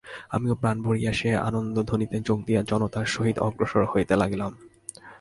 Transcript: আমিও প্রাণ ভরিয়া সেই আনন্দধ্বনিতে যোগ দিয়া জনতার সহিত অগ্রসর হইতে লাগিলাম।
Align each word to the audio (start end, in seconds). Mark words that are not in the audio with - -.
আমিও 0.29 0.55
প্রাণ 0.55 0.77
ভরিয়া 0.81 1.11
সেই 1.13 1.35
আনন্দধ্বনিতে 1.47 2.17
যোগ 2.27 2.39
দিয়া 2.45 2.61
জনতার 2.61 3.05
সহিত 3.05 3.37
অগ্রসর 3.39 3.83
হইতে 3.85 4.13
লাগিলাম। 4.15 4.51